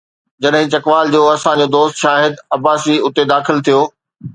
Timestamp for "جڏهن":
0.45-0.65